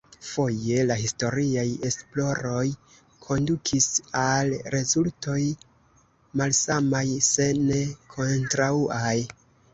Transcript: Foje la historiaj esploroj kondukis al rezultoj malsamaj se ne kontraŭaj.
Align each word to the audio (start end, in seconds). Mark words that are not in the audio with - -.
Foje 0.25 0.77
la 0.91 0.95
historiaj 1.01 1.65
esploroj 1.89 2.63
kondukis 3.25 3.87
al 4.23 4.55
rezultoj 4.77 5.37
malsamaj 6.43 7.05
se 7.29 7.49
ne 7.69 7.81
kontraŭaj. 8.17 9.17